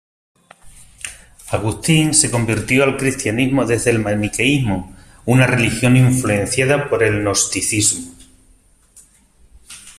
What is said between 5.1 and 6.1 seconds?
una religión